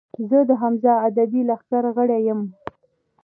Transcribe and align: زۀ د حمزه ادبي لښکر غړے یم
زۀ 0.27 0.39
د 0.49 0.51
حمزه 0.61 0.93
ادبي 1.07 1.41
لښکر 1.49 1.83
غړے 1.95 2.19
یم 2.27 2.41